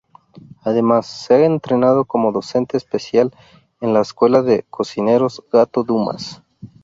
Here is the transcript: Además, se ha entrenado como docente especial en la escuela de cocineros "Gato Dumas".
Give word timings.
Además, 0.63 1.05
se 1.05 1.35
ha 1.35 1.45
entrenado 1.45 2.05
como 2.05 2.31
docente 2.31 2.75
especial 2.75 3.31
en 3.81 3.93
la 3.93 4.01
escuela 4.01 4.41
de 4.41 4.63
cocineros 4.67 5.43
"Gato 5.53 5.83
Dumas". 5.83 6.41